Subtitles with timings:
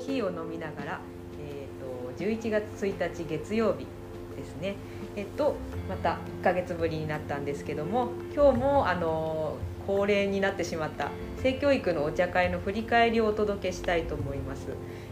[0.00, 1.00] ーヒーを飲みながら、
[1.38, 3.86] えー、と11月1日月曜日
[4.36, 4.74] ですね
[5.16, 5.54] えっと
[5.88, 11.10] また1ヶ月ぶりになったんですけども今日もあの恒例になってしまった
[11.42, 14.68] 性教育のお茶会の振り返りをお届けしたいと思います。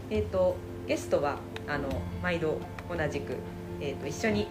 [0.09, 0.55] えっと
[0.87, 1.37] ゲストは
[1.67, 1.89] あの
[2.23, 3.35] 毎度同じく、
[3.81, 4.47] えっと一緒に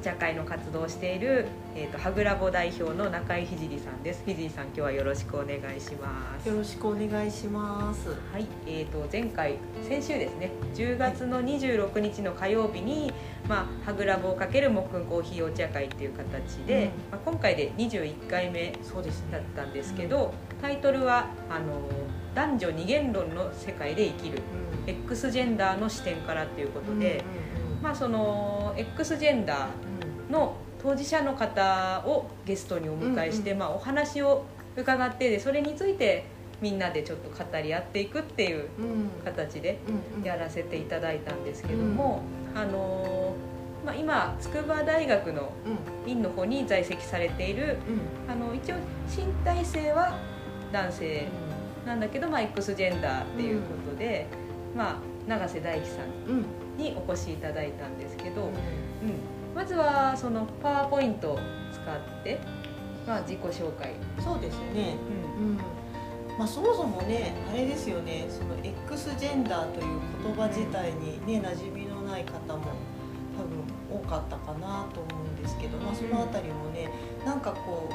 [0.00, 4.22] 茶会の活動をしている、えーと、はぐらぼ代表の中井ひじりさんです。
[4.26, 6.48] ひじりさん今日はよろしくお願いします。
[6.48, 8.08] よろしくお願いします。
[8.32, 8.46] はい。
[8.66, 10.50] えーと、前回先週ですね。
[10.74, 13.12] 10月の26日の火曜日に、
[13.48, 18.72] まあ、はぐらぼかけるもっくんコーヒーお茶会っていう形で、うん、まあ、今回で21回目
[19.30, 21.88] だったんですけど、ねうん、タイトルはあの
[22.34, 24.42] 「男女二元論の世界で生きる、
[24.86, 27.24] うん、X ジェンダーの視点から」っていうことで、
[27.82, 34.44] まあ、その X ジェンダーの当事者の方をゲストにお迎えして、まあ、お話を
[34.76, 36.24] 伺ってでそれについて
[36.60, 38.68] みんなでちょっと語り合っていくっていう
[39.24, 39.78] 形で
[40.22, 42.22] やらせていただいたんですけども、
[42.54, 43.34] あの
[43.84, 45.52] まあ、今筑波大学の
[46.06, 47.78] 院の方に在籍されている、
[48.28, 48.76] あの一応
[49.08, 50.18] 身体性は
[50.70, 51.28] 男性
[51.86, 54.26] なんだけど、まあ、X ジェンダーっていうことで、
[54.76, 54.96] まあ、
[55.26, 56.44] 永瀬大樹さん
[56.76, 58.52] にお越しいただいたんですけど、うん、
[59.54, 61.38] まずはそのパワーポイントを
[61.72, 62.40] 使って、
[63.06, 63.92] まあ、自己紹介。
[64.18, 64.96] そうですね、
[65.38, 65.56] うん、うん。
[66.38, 68.26] まあ、そもそもねあれですよね。
[68.28, 72.64] その X ジェンダーという言葉自体にね馴染みのない方も
[73.36, 76.90] 多分多かったかなと思うんですけど、まあ、その辺りもね
[77.24, 77.92] なんかこう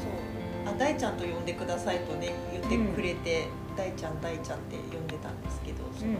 [0.00, 6.12] そうあ大ちゃんと呼んでくださいとね言ってくれて、うん、大ちゃん大ちゃんって呼んでたんですけどその、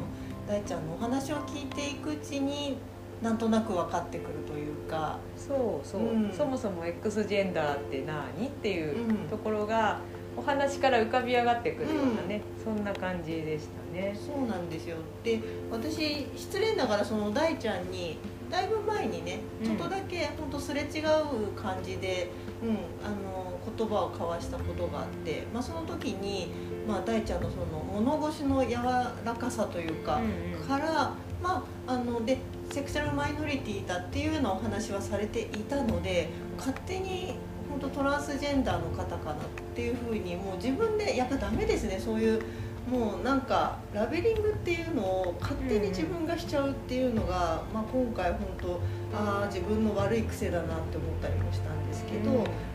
[0.49, 2.79] 大ちゃんのお話を聞いていくうちに
[3.23, 5.19] なんとなく分かってくるというか。
[5.37, 8.47] そうそう、うん、そもそも X ジェンダーって何？
[8.47, 10.01] っていうところが、
[10.37, 14.15] お話から浮かび上がってくるようなね、うん、そんな感じでしたね。
[14.15, 14.97] そうなんですよ。
[15.25, 18.19] で私失礼ながらその大ちゃんに
[18.51, 22.31] だいぶ前にねちょっとだけ本当すれ違う感じで、
[22.63, 22.71] うん、
[23.05, 26.49] あの言葉を交わしたことがあって、まあ、その時に、
[26.87, 28.77] まあ、大ちゃんのその物腰の柔
[29.25, 31.13] らかさというか、うんうん、から
[31.43, 32.39] まああので
[32.71, 37.35] セクシャルマイノリティだっていうようなお話はされていたので勝手に
[37.71, 39.37] 本当トランスジェンダーの方かなっ
[39.75, 41.99] ていうふうにもう自分でやっぱダメですね。
[41.99, 42.43] そういう
[42.91, 48.81] もうなんかラベリングっていうのを勝手に自分がしちゃうっていうのが、まあ、今回本当
[49.13, 52.31] ああ自分の悪い癖だなって思ったりもしたんですけど、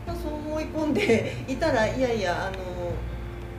[0.06, 2.92] まあ、そう思い込んでいたらいやいやあの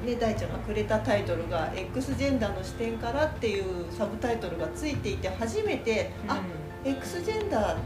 [0.06, 6.42] ね、大ちゃんがくれたタイトルが「X ジェンダーの視点から」っていうサブタイトルがついていて初めて、うん、あ
[6.84, 7.78] X ジェンダーっ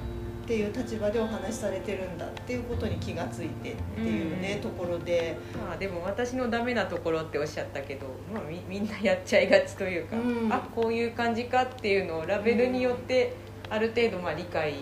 [0.47, 13.35] ていう立場でお話しされてるんだっていうことに気がついてっていうね、うん、ところで、まあ、でも私のダメなところっておっしゃったけど、まあ、みみんなやっちゃいがちというか、うん、あこういう感じかっていうのをラベルによって
[13.69, 14.73] ある程度まあ理解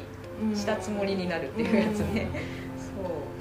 [0.53, 2.30] したつもりになるっていうやつね。
[2.31, 2.65] そう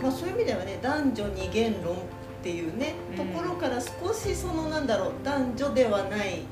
[0.02, 1.98] まあ、そういう意味ではね男女二元論っ
[2.42, 6.42] ていうね、ところから少しそのなんだろう男女ではない、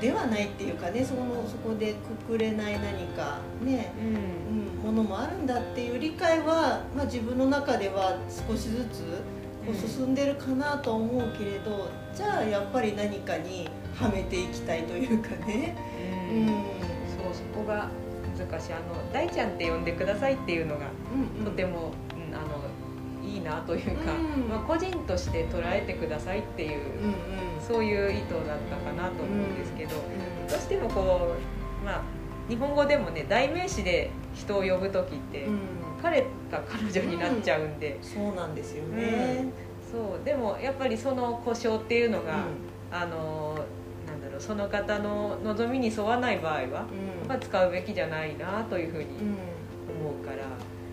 [0.00, 1.94] ではないっていうかねそのそこで
[2.26, 4.84] くくれない何かね、うん。
[4.84, 9.22] ものもあるんだっていう理解は、まあ、自分の中では少しずつ
[9.64, 15.76] こう進んでるかなと思うけれど、じゃあやっぱり何かにはめていきたいというかね。
[16.30, 17.88] うん、そうそこが
[18.36, 18.72] 難しい。
[18.72, 20.86] あの大ちゃんって呼んでくださいっていうのが、
[21.44, 21.92] とても
[23.22, 27.14] いいなというか、うん、まあ、個人として捉えてくださいっていう、うんうん、
[27.60, 31.34] そういう意図だったかなと思うんですけど、うん、どうしてもこ
[31.82, 32.02] う、まあ、
[32.48, 35.46] 日本語でもね代名詞で人を呼ぶ時って、
[36.02, 39.46] 彼か彼女になっちゃうんで、そうなんですよね、
[39.90, 40.24] そう。
[40.24, 42.44] でもやっぱりその故障っていうのが、
[42.90, 43.56] あの
[44.06, 46.86] なんだろうその方の望みに沿わない場合は、
[47.28, 49.04] まあ、使うべきじゃないなというふうに
[50.00, 50.38] 思うから、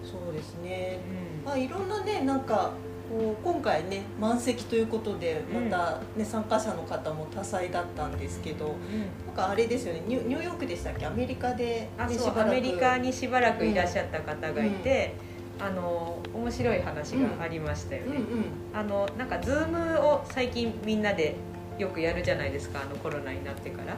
[0.03, 0.99] そうですね、
[1.49, 2.73] まあ、いろんなねなんか
[3.09, 11.07] こう今回ね満席ということでまたね、参加者の方も多彩だったんですけど、うん、なんかあれですよねニューヨークでしたっけ？
[11.07, 12.05] アメリカで、ね、ア
[12.45, 15.15] メリカにしばらくいらっしゃった方がいて、
[15.59, 18.43] うん、あの面白い話がありましたよね、うんうんうん、
[18.75, 21.35] あのなんかズームを最近みんなで
[21.79, 23.97] よくやるじゃないですかあのコロナになってから。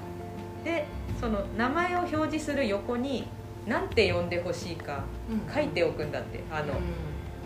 [0.63, 0.85] で
[1.19, 3.27] その名前を表示する横に
[3.67, 5.03] 何て呼んでほしいか
[5.53, 6.73] 書いておくんだって、あの、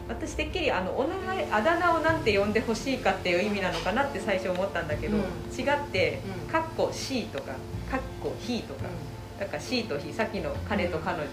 [0.07, 6.19] 私てっきりあのお名前あだ名を何て呼んでほしいかっていう意味なのかなって最初思ったんだけど、うん、違って
[6.51, 7.53] 「かっこ C」とか
[7.89, 8.83] 「かっこ He」とか、
[9.39, 11.25] だから「C」と「He」さっきの彼と彼女、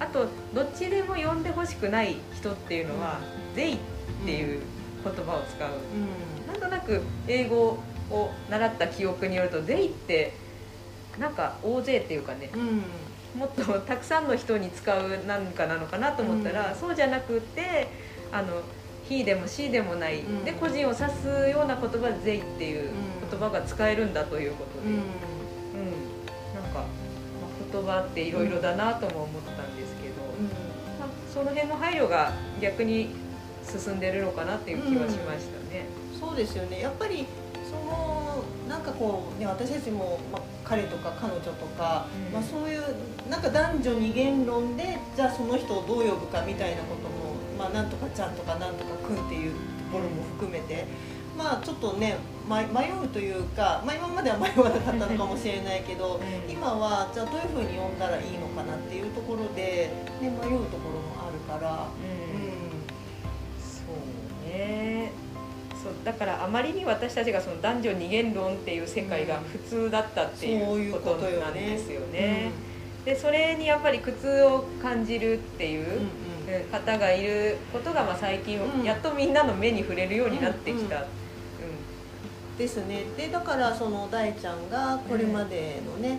[0.00, 3.20] あとどっちでも呼んでほしくない人っていうのは
[3.54, 3.78] 「They」っ
[4.24, 4.60] ていう
[5.04, 5.68] 言葉を使う、
[6.48, 7.78] なんとなく英語
[8.10, 10.32] を習った記憶によると「They」って
[11.18, 12.50] なんか大勢っていうかね。
[12.54, 12.82] うん
[13.34, 16.74] もっとたくさんの人に使うなんかなのかなと思ったら、うん。
[16.76, 17.88] そうじゃなくて
[18.30, 18.62] あの
[19.04, 20.44] 「he」でも「she」でもない、うん。
[20.44, 22.90] で個人を指すような言葉で「they」っていう
[23.30, 24.92] 言葉が使えるんだということで、うん。
[24.92, 25.02] うん。
[26.54, 30.22] なんか、まあ、言葉っていろいろだなとも思ったんですけど、
[31.00, 33.14] まあ、その辺の配慮が逆に
[33.62, 35.86] 進んでるのかなっていう気はしましたね。
[36.12, 36.80] そうですよね。
[36.80, 37.26] やっぱり
[37.74, 42.82] そのなんかこうね私たちも、まあ、彼とか彼女とか、うんまあ、そういう
[43.28, 49.58] なんか男女二元論でじゃあその人をどう呼ぶかみたいなことも、まあ、なんとかちゃんとかなんとかくんっていうと
[49.92, 50.86] ころも含めて。
[51.36, 52.16] まあちょっとね
[52.48, 59.90] 迷迷うというか、まあ、今までは迷わなかったのかもしれないけどうん今はじゃあどういうふうに呼んだらいいのかなっていうところで、
[60.22, 60.30] ね、迷う
[60.70, 62.23] ところもあるから、うん
[66.04, 72.52] だからあまりに私たちがその男女二元論っていう世界が普通だったっていそうこことなんですよね。
[73.04, 76.00] でそれにやっぱり苦痛を感じるっていう
[76.70, 78.84] 方がいることがまあ最近うん。
[78.84, 81.04] やっとみんなの目に触れるようになってきた。
[82.54, 83.04] うんですね。
[83.16, 86.18] でだからその大ちゃんがこれまでのね、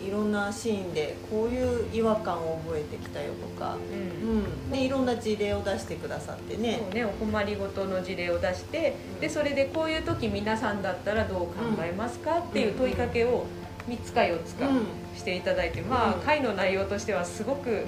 [0.00, 0.06] うん。
[0.06, 4.30] いろんなシーンでこういう違和感を覚えてきたよとか、うん。
[4.30, 6.80] うん、でいろんな事例を出してくださってね。
[6.80, 9.20] そうね、お困りごとの事例を出して、うん。
[9.20, 13.44] でそれでこういう時皆さんだったらどう考えますか、っていう問いかけを
[13.88, 14.86] 3つか4つかうん。
[15.16, 16.20] していただいて、まあうん。
[16.20, 17.84] 会の内容としてはすごく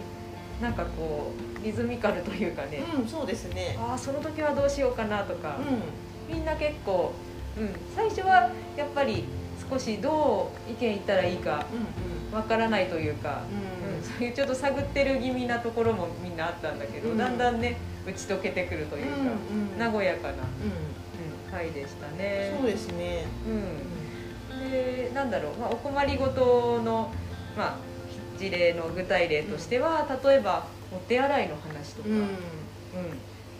[0.60, 1.32] なんかこ
[1.62, 3.78] うリズミカルというかね、うん、そうですね。
[3.78, 5.58] ああその時はどうしようかなとか。
[5.58, 6.10] う、ん。
[6.30, 7.12] みんな結構、
[7.58, 9.24] うん、最初はやっぱり
[9.70, 17.18] 少しどう意見言ったらいいかうんわからないというか、うんうん、そういうちょっと探ってる気味なところもみんなあったんだけど、うん。
[17.18, 17.76] だんだんね
[18.06, 22.54] 打ち解けてくるというか、うんうん和やかな、ううん、回でしたんね。
[22.56, 23.26] そうですね、
[24.52, 27.12] うん、でなんだろう、まあ、お困りごとの、
[27.56, 27.76] まあ、
[28.38, 32.28] 事例の具体例としては例えばお手洗いの話とか、うん。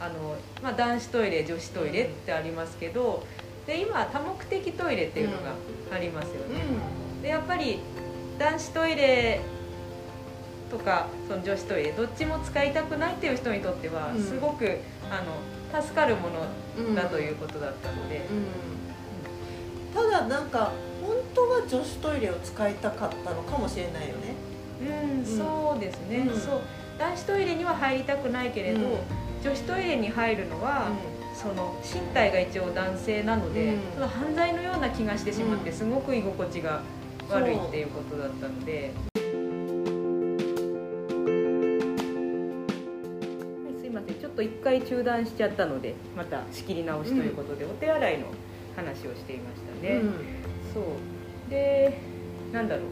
[0.00, 3.22] あのまあ、男子トイレ女子トイレってありますけど
[3.70, 5.54] で今多目的トイレっていうのが
[5.92, 6.60] ありますよね。
[7.22, 7.78] でやっぱり
[8.36, 9.40] 男子トイレ
[10.68, 14.20] とかその女子トイレどっちも使いたくないっていう人にとってはうん。
[14.20, 14.78] すごく、
[15.08, 16.30] あの助かるも
[16.76, 18.20] うんのだということだったので、う
[19.92, 19.94] ん。
[19.94, 24.34] ただなんか本当は女子トイレを使いたかったのかもしれないよね。
[24.82, 26.40] うんそうですね、うん。
[26.40, 26.60] そう。
[26.98, 28.96] 男子トイレには入りたくないけれど、うん。
[29.44, 30.88] 女子トイレに入るのは、
[31.40, 33.80] その身体が一応男性なので、うん。
[33.94, 35.76] その犯罪のような気がしてしまって、うん。
[35.76, 36.82] すごく居心地が
[37.30, 38.72] 悪いっていうことだったので。
[38.72, 38.78] は
[43.70, 48.26] い、すいませんちょっと一回中断しちゃったのでまた仕切り直しということで、お手洗いの
[48.76, 49.94] 話をしていましたね。
[49.94, 50.12] うん。
[50.74, 50.82] そう。
[51.48, 51.96] で
[52.52, 52.84] なんだろう。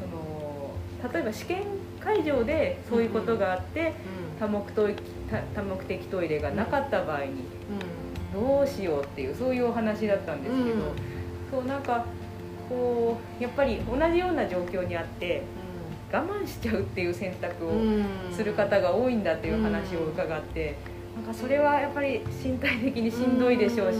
[0.00, 0.70] その
[1.12, 1.64] 例えば試験
[1.98, 3.94] 会場でそういうことがあって、
[4.38, 4.62] 多目
[5.84, 7.44] 的トイレがなかった場合に
[8.32, 10.82] どうしようっていうそういうお話だったんですけど、うん。
[11.50, 12.04] そうなんか
[12.68, 15.42] こうやっぱり同じような状況にあって
[16.12, 17.72] 我慢しちゃうっていう選択を
[18.30, 20.76] する方が多いんだっていう話を伺って、
[21.16, 23.98] なんかそれはやっぱり身体的にしんどいでしょうし、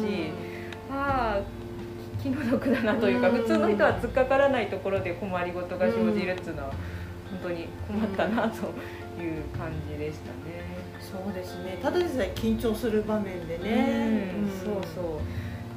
[0.90, 3.36] ああ気の毒だなというか、うん。
[3.38, 6.70] 普通の人は突っかからないところで困りごとが生じるっていうのは
[7.30, 8.66] 本当に困ったなと
[9.22, 10.81] いう感じでしたね。
[11.12, 11.78] そうですね。
[11.82, 14.50] ただでさえ緊張する場面でね、うん。
[14.50, 15.20] そうそ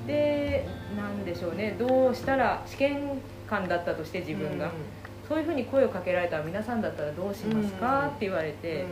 [0.06, 0.08] う。
[0.08, 0.65] で
[0.96, 1.75] なんでしょうね。
[1.77, 4.72] どうしたら試験官だったとして自分が、
[5.27, 8.08] そういうふうに声をかけられたら皆さんだったらどうしますか、うん。
[8.08, 8.56] って言われうん。
[8.56, 8.86] て、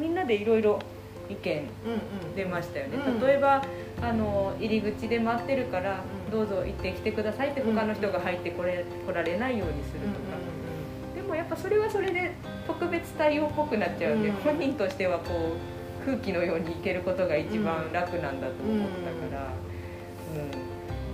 [0.00, 0.78] みんなでいろいろ
[1.28, 1.68] 意見
[2.36, 3.20] 出ましたよね、うん。
[3.20, 3.64] 例えば
[4.02, 6.32] あの入り口で待ってるから、うん。
[6.32, 10.51] どうぞ行ってきてくださいって他の人が入ってこれ来られないようにするとか、で
[11.32, 12.32] もやっぱそれはそれで
[12.66, 14.36] 特別対応っぽくなっちゃうんで、うん。
[14.36, 15.56] 本人としてはこ
[16.04, 18.88] う空気のように行けることが一番楽なんだと思っ
[19.30, 19.48] たから、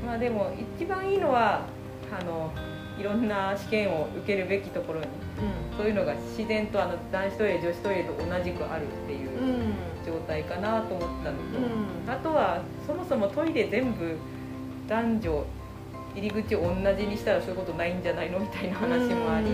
[0.03, 0.07] うん。
[0.07, 1.63] まあでも一番いいのは
[2.11, 2.53] あの
[2.99, 5.07] いろんな試験を受けるべきところに
[5.77, 9.49] そういうのが自然とあの男子トイレ女子トイレと同じくあるっていううん。
[9.49, 9.73] うん
[10.07, 12.11] 状態かなと思ったのと、うん。
[12.11, 14.17] あとはそもそもトイレ全部
[14.89, 15.45] 男女
[16.15, 19.47] 入り口を同じにしたらそういうことないんじゃないのみたいな話もあり、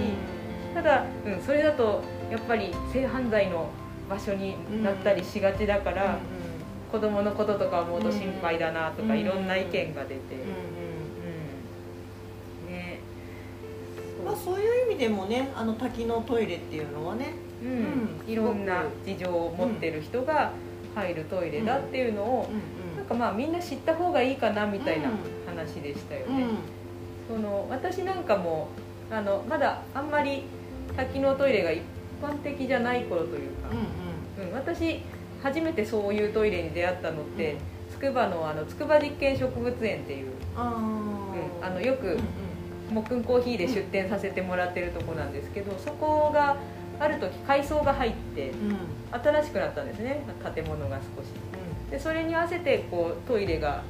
[0.74, 3.70] ただ、うん、それだとやっぱり性犯罪の
[4.08, 6.18] 場所になったりしがちだから、
[6.90, 10.48] 子供のこととか思うと心配だなとか、うんいろんな意見が出て、うんうん
[12.68, 12.72] うん。
[12.72, 13.00] ね。
[14.24, 17.34] まあそういう意味でもねあの滝のトイレっていうのはね。
[17.62, 17.70] うん。
[17.70, 18.30] うん。
[18.30, 20.52] いろんな事情を持ってる人が
[20.94, 22.50] 入るトイレだっていうのを、
[22.96, 25.08] なんかまあみんな知った方がいいかなみたいな
[25.46, 26.46] 話でしたよね。
[27.28, 28.68] その私なんかも
[29.10, 30.44] あのまだあんまり
[30.96, 31.82] 多機能トイレが一
[32.22, 33.68] 般的じゃない頃というか、
[34.38, 34.52] うんうん。
[34.54, 35.00] 私
[35.42, 37.56] 初めてそういうトイレに出会ったのって
[37.90, 40.62] 筑波のあの筑波実験植物園っていう、あ
[41.62, 42.14] うん、あのよくうんう
[42.92, 42.94] ん。
[42.94, 46.56] もっくんコーヒーで出店させてもらってるとこなんですけどそこが
[47.00, 48.76] ある時改装が入ってうん。
[49.20, 50.20] 新しくなったんですね。
[50.54, 51.26] 建物が少し。
[51.90, 53.82] でそれに合わせてこうトイレが、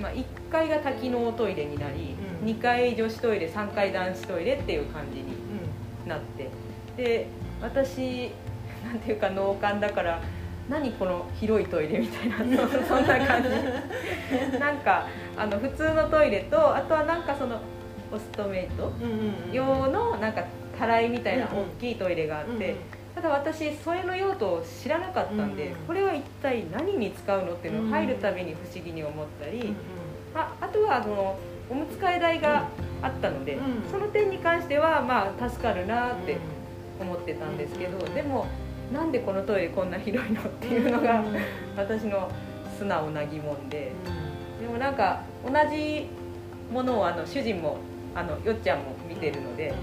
[0.00, 2.48] まあ、1階が多機能トイレになり、うん。
[2.48, 5.41] 2階女子トイレ3階男子トイレっていう感じにうん
[6.06, 6.48] なって。
[6.96, 7.26] で
[7.60, 8.30] 私
[8.84, 10.20] なんていうか脳幹だから
[10.68, 14.58] 何この広いトイレみたいなそ そんな感じ。
[14.58, 15.06] なんか
[15.36, 17.60] あの普通のトイレとあとはなんかその
[18.12, 18.92] オストメイト
[19.52, 20.44] 用のなんか
[20.78, 22.76] たらいみたいな大きいトイレがあって、
[23.14, 29.74] ただ私それの用途を知らなかったんで、うんこれは一体何に使うのっていうのを入るたびに不思議に思ったり、
[30.34, 31.38] ああとはその
[31.70, 32.68] おむつ替え台が
[33.02, 33.90] あったので、うん。
[33.90, 36.38] その点に関してはまあ助かるなって
[37.00, 38.14] 思ってたんですけど、うん。
[38.14, 38.46] でも
[38.92, 41.24] なんでこのトイレこんな広いのっていうのが
[41.76, 42.30] 私の
[42.78, 43.92] 素直な疑問で
[44.60, 46.06] でもなんか同じ
[46.70, 47.78] ものをあの主人も
[48.14, 49.74] あのよっちゃんも見てるので、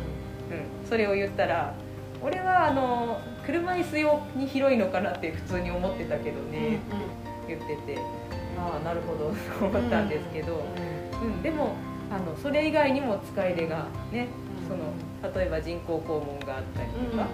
[0.52, 1.74] うん、それを言ったら
[2.22, 6.80] 俺はあの車椅子用に広いのかなって普通に思ってたけどね、
[7.48, 8.00] 言ってて
[8.58, 10.64] ああなるほどと思ったんですけど、
[11.24, 11.76] うん、でも
[12.12, 14.28] あのそれ以外にも使い出がね
[14.68, 17.28] その例えば人工肛門があったりとか、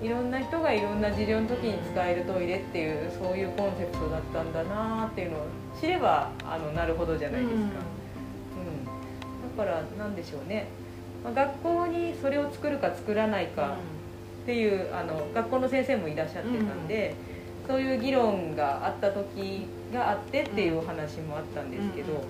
[0.00, 5.46] うん、いろんな人がいろんな事情の時に使えるトイレっていうそういうコンセプトだったんだなっていうのを
[5.80, 7.66] 知ればあのなるほどじゃないですか、うん、
[9.56, 10.68] だからなんでしょうね、
[11.22, 13.76] まあ、学校にそれを作るか作らないか
[14.42, 17.14] っていうあの学校の先生もいらっしゃってたんで、
[17.66, 22.22] そういう議論があった時があってっていうお話もあったんですけど、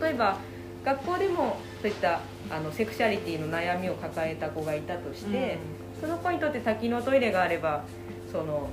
[0.00, 0.38] 例えば
[0.84, 5.58] 学校でもそういったあのセクシャリティの悩みを抱えた子がいたとして、
[6.00, 7.84] その子にとって多機能トイレがあれば
[8.30, 8.68] その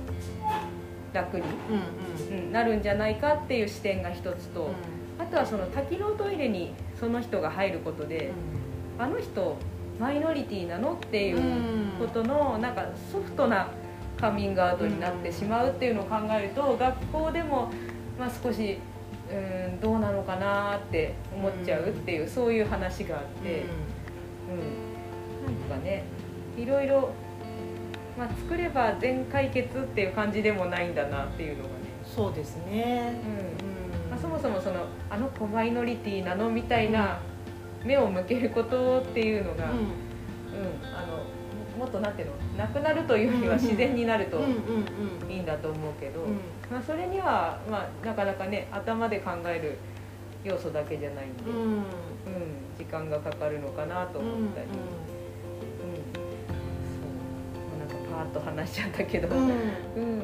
[1.12, 1.42] 楽に、
[2.30, 4.70] うんなるんじゃないかっていう視点が一つと、
[5.18, 8.30] あとはその多機能トイレにその人が入ることで、
[8.98, 9.56] あの人
[9.98, 13.68] マイノリティなのっていうことのなんかソフトな
[14.20, 17.70] カミングアウトになってしまうっていうのを考えると学校でも
[18.18, 18.78] まあ少し
[19.32, 23.64] うんどうなのかなって思っちゃうっていうそういう話があって、
[24.50, 26.04] うん、なんかね
[26.56, 27.10] いろいろ、
[28.18, 31.74] まあ、作れば全解決っていう感じでもないんだなっていうのがね、
[32.04, 33.14] そうですね。
[33.24, 34.10] うん。
[34.10, 37.20] まあ、そもそもそのあの子マイノリティなのみたいな
[37.82, 39.70] 目を向けることっていうのが、うん。
[40.94, 41.24] あの
[41.78, 42.34] もっとなんていうの？
[42.56, 44.40] なくなるというよりは自然になると
[45.28, 46.26] いいんだと思うけど、
[46.70, 49.78] まあ、それには、まあ、なかなかね頭で考える
[50.44, 51.84] 要素だけじゃないんで、うん。
[52.76, 54.66] 時間がかかるのかなと思ったり、
[58.10, 60.22] パーッと話しちゃったけど、うん。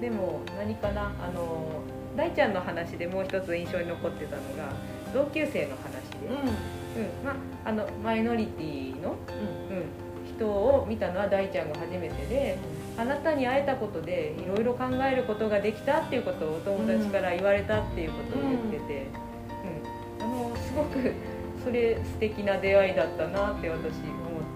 [0.00, 1.82] でも何かなあの
[2.16, 4.72] 大ちゃんの話でもう一つ印象に残ってたのが
[5.12, 7.24] 同級生の話で、うん。
[7.24, 9.16] まあ、あのマイノリティの、うん、
[10.42, 12.58] 人を見たのは大ちゃんが初めてで。
[12.98, 19.06] あなたに会えたことでいろいろ考えることができたっていうことをお友達から言われたっていうことを言ってて、
[20.20, 20.24] うん。
[20.24, 21.12] あのすごく
[21.64, 23.88] それ素敵な出会いだったなって私思っ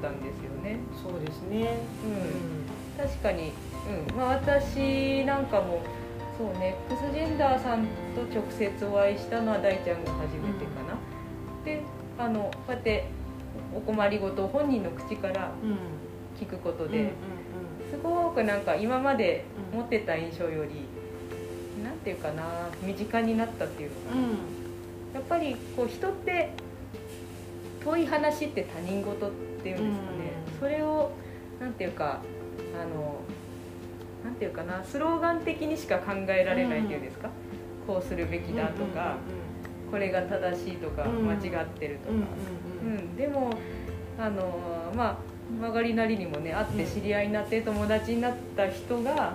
[0.02, 0.76] たんですよね。
[1.02, 3.06] そうですね、うん。
[3.08, 3.52] 確かに、
[4.10, 4.16] うん。
[4.16, 5.80] まあ、私なんかも
[6.36, 10.98] そうねクスジェンダーさんと直接お会いしたのは大ちゃんが初めてかな。
[11.64, 11.80] で
[12.18, 13.08] あのこうやって
[13.74, 15.50] お困りごとを本人の口から
[16.38, 17.12] 聞くことで、
[17.90, 20.70] すごくなんか今まで持ってた印象より、
[21.78, 24.00] うん、なんていうかな身近になったっていうのか
[25.14, 26.50] やっぱりこう人って
[27.82, 29.30] 遠い話って他人事っ
[29.62, 31.12] ていうんですかね、うん、それを
[31.60, 32.20] なんていうか
[32.80, 33.20] あの
[34.24, 37.30] なんていうかなスローガン的にしか考えられないっていうんですか、
[37.86, 39.16] こうするべきだとか、
[39.90, 42.14] これが正しいとか間違ってるとか、
[42.84, 43.52] うんでも
[44.18, 45.16] あのまあ
[45.60, 49.34] 曲がりなりにもね会って知り合いになって友達になった人が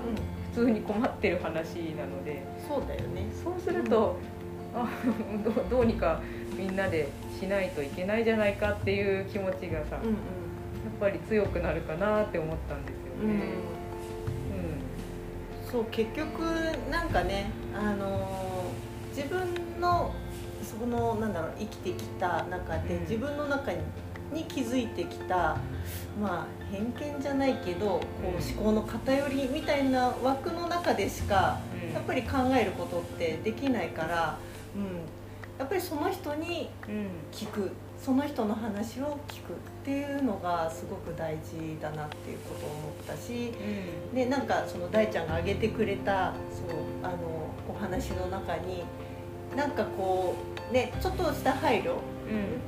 [0.53, 3.27] 普通に困ってる話なので、そうだよね。
[3.41, 4.17] そうすると、
[4.75, 4.89] あ
[5.69, 6.21] どどうにか
[6.57, 7.07] みんなで
[7.39, 10.01] しないといけないじゃないかっていう気持ちがさ、やっ
[10.99, 13.33] ぱり強くなるかなって思ったんですよね。
[15.65, 15.71] うん。
[15.71, 16.41] そう結局
[16.91, 18.27] なんかねあの
[19.15, 20.13] 自分の
[20.81, 23.77] そのなんだろう生きてきた中で、自分の中に
[24.33, 25.57] に気づいてきた、
[26.21, 31.59] まあ、偏見じゃないけどこう思考の偏りみたいな枠の中でしか、
[31.93, 34.37] やっぱり考えることってできないから、
[34.73, 34.83] うん、
[35.59, 36.69] やっぱりその人に
[37.33, 37.71] 聞く、
[38.01, 43.51] その人の話を聞くっていうのがすごく大事だなっていうことを思ったし、
[44.09, 44.15] うん。
[44.15, 47.17] でなんかその大ちゃんが挙げてくれたそうあの
[47.69, 48.83] お話の中に
[49.55, 51.91] なんかこうねちょっとした配慮。
[51.91, 51.97] うん。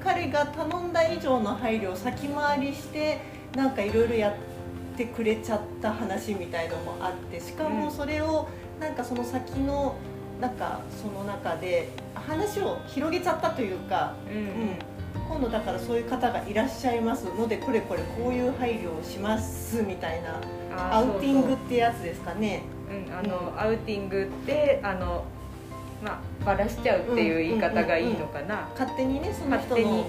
[0.04, 3.20] 彼が頼んだ以上の配慮を先回りして
[3.56, 8.48] なんかいろいろやってくれちゃった話みたいのもあってしかもそれを
[8.80, 9.96] なんかその先の
[10.42, 14.38] なんかその中で話を広げちゃったというか、うん。
[14.38, 14.78] うん、
[15.28, 20.42] 今度だからそういう方がいらっしゃいますのでこれこれこういう配慮をしますみたいな
[20.76, 22.64] あアウティングってやつですかね。
[22.68, 25.26] そううん、あの、アウティングってあの
[26.04, 29.90] まあバラしちゃうっていう言い方がいいのかな、勝手にねその人の、うん。
[29.90, 30.04] うん。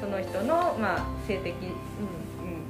[0.00, 1.56] その人の、まあ、性的、う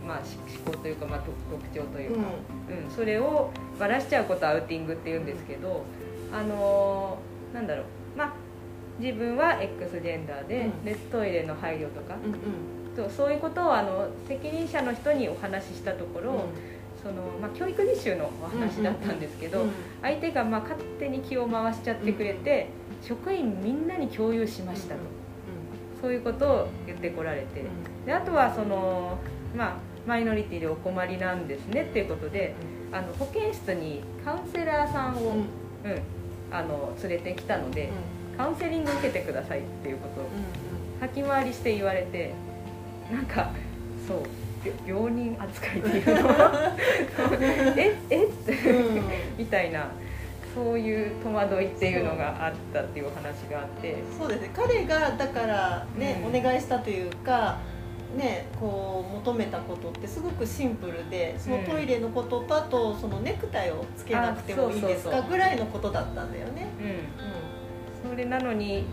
[0.04, 2.28] んまあ、し思考というか、まあ、特特徴というか、
[2.70, 2.94] うん。
[2.94, 5.84] それをバラしちゃうことをアウティングって言うんですけど、
[6.32, 7.84] あのーなんだろう。
[8.16, 8.32] まあ
[9.00, 10.84] 自分は X ジェンダーで,、うん。
[10.84, 13.08] でトイレの配慮とか、うんうん。
[13.08, 16.44] とそういうことをあの責任者の人にお話ししたところ、
[17.06, 19.70] そのまあ、教育実習のお話だったんですけど、うん
[20.02, 22.68] 相手がまあ勝手に気を回しちゃってくれて、
[23.00, 25.00] 職員みんなに共有しましたと、
[26.00, 27.64] そういうことを言ってこられて、
[28.04, 29.18] であとはその、
[29.56, 32.54] まあ、マイノリティでお困りなんですねっていうことで
[32.92, 35.30] あの保健室にカウンセラーさんを、
[35.84, 36.00] うん。
[36.48, 37.90] あの連れてきたので、
[38.36, 40.28] カウンセリング受けてくださいっていうことを
[41.00, 42.34] 先回りして言われて
[43.12, 43.50] なんか
[44.06, 44.22] そう。
[44.22, 44.45] び
[44.86, 46.30] 病人扱いっていうの
[47.76, 48.24] え え？
[48.24, 48.54] って
[49.38, 49.88] みたいな。
[50.54, 53.96] そういう戸惑いっていうのがあったっていうお話があって。
[54.18, 54.50] そうですね。
[54.54, 56.34] 彼がだからね、うん。
[56.34, 57.58] お願いしたというか
[58.16, 66.68] ねこう求めたことってすごくシンプルでそのトイレのこととあとそのネクタイをつけなくてもいいですかぐらいのことだったんだよね。
[66.80, 68.10] うん。
[68.10, 68.84] それなのに、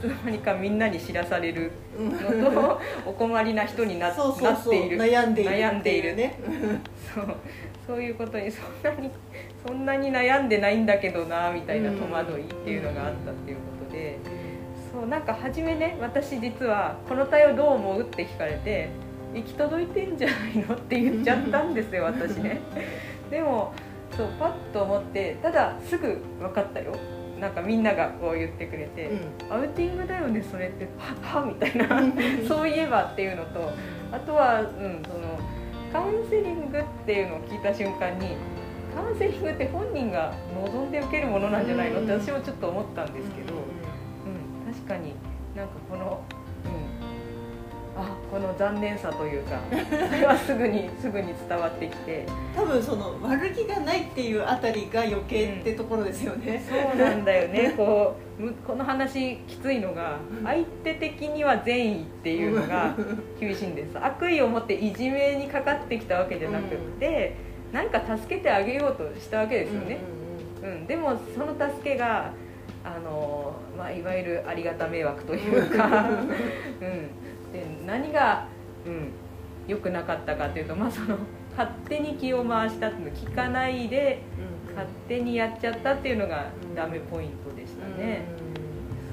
[0.00, 2.12] つの間にかみんなに知らされるうん。
[2.44, 4.96] のとお困りな人になっている。
[4.98, 6.16] 悩んでいる悩んでいる。
[6.16, 6.38] ね。
[7.14, 7.36] そう。
[7.86, 9.10] そういうことにそんなに
[9.66, 14.18] そんなに悩んでないんだけどなみたいな戸惑いっていうのがあったっていうことで、
[14.92, 18.88] そうなんか初めね私実は「この対応どう思う?」って聞かれて
[19.34, 22.58] 「行き届いてんじゃないの?」って言っちゃったんですよ 私ね。
[23.30, 23.72] でも
[24.16, 26.92] そうパッと思ってただすぐ分かったよ
[27.40, 29.10] なんかみんながこう言ってくれて
[29.50, 31.40] 「アウティングだよねそれって は？
[31.40, 31.86] は」みたいな。
[32.48, 33.72] そういえばっていうのと
[34.12, 35.38] あとは、うん、その
[35.92, 38.36] カウンセリングっていうのを聞いた瞬間に
[38.94, 45.14] カウンセリングって本人が望んで受けるものなんじゃないのって私もちょっと思ったんですけど、うん、確かに
[45.54, 46.45] なんかこの、うん、
[47.96, 52.26] あこの残念さというかそれ はすぐにすぐに伝わってきて。
[52.54, 56.62] 多分その悪気がないっていうあたりが余計ってところですよね。
[56.66, 57.72] そうなんだよね。
[57.76, 62.94] こうむこの話きついのが相手的には善意っていうのが
[63.38, 63.98] 厳しいんです。
[64.00, 67.34] 悪意を持っていじめにかかってきたわけじゃなくって、
[67.72, 69.98] なんか助けてあげようとしたわけですよね、
[70.62, 70.86] うん。
[70.86, 72.32] でもその助けが
[72.84, 76.08] あの、まあ、いわゆるありがた迷惑というか、
[76.80, 77.10] うん、
[77.56, 78.46] で何が、
[78.84, 79.12] うん、
[79.66, 81.18] 良くなかったかというと、まあ、その
[81.56, 84.22] 勝手に気を回したっていうの聞かないで
[84.74, 88.22] 勝手にやっちゃったっていうのがダメポイントでしたね、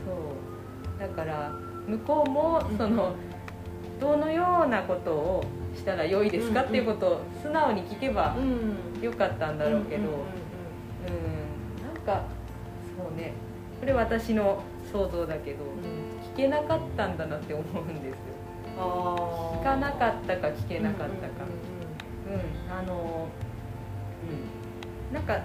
[0.06, 1.00] そう。
[1.00, 1.52] だから
[1.88, 3.16] 向こうもその
[4.00, 8.36] どのようなことをしたら良いですかっていうことを素直に聞けば
[9.02, 10.08] よかったんだろうけど、うん、
[11.82, 12.24] なんか
[12.98, 13.32] そうね。
[13.80, 15.58] これ私の想像だけど
[16.34, 18.16] 聞けなかったんだなって思うんですよ
[18.78, 21.46] 聞聞かなかったか聞けなかったか。
[22.28, 23.28] うんあの
[25.10, 25.14] うん。
[25.14, 25.42] なんか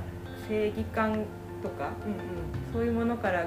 [0.49, 1.25] 正義感
[1.63, 1.91] とか
[2.73, 3.47] そういうものから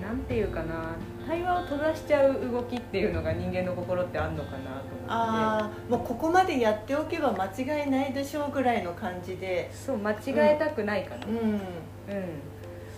[0.00, 4.84] なんていうかな対話を閉ざしちゃう動きっていうのが人間の心ってあるのかなと思って。
[5.08, 9.70] ああもうここまでやっておけば間違いないでしょうぐらいの感じで。
[9.72, 11.34] そう間違えたくないかな、うん。
[11.34, 11.60] うん、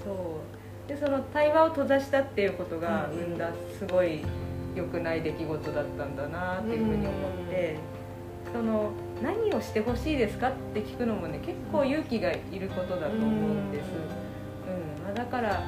[0.04, 0.88] そう。
[0.88, 4.20] でその対話を閉ざしたっていうことがうん生んだすごい
[4.74, 7.76] 良くない出来事だったんだなっていうふうに思って、
[8.52, 8.90] その
[9.22, 13.87] 何をしてほしいですかって聞くのもね結構勇気がいることだと思うんです、
[14.68, 15.04] うん。
[15.04, 15.62] まあ、だから、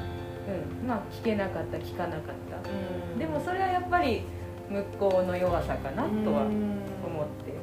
[0.82, 0.88] うん。
[0.88, 3.18] まあ、聞けなかった聞かなかった。
[3.18, 4.22] でもそれはやっぱり
[4.68, 7.54] 向こうの弱さかなとは思って、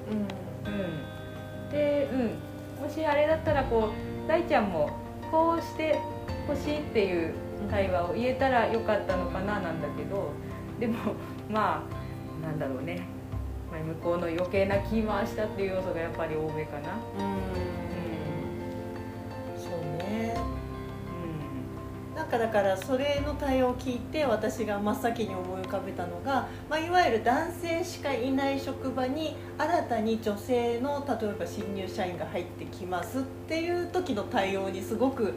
[0.65, 3.89] うん、で、うん、もしあれだったらこ
[4.25, 4.89] う大ちゃんも
[5.29, 5.99] こうして
[6.47, 7.33] ほしいっていう
[7.69, 10.31] 対話を言えたらよかったのかななんだけど
[10.83, 11.15] でも
[11.49, 11.81] ま
[12.41, 13.07] あなんだろうね、
[13.71, 16.97] まあ、向こうの余計な気回したっていう要素がやっぱり多めかな。
[17.17, 17.62] うん
[22.23, 35.33] なんかかだからそれの対応を聞いて私が真っ先に思い浮かべたのが、まあ、いわゆる男性しかいない職場に新たに女性の例えば新入社員が入ってきますっていう時の対応にすごく、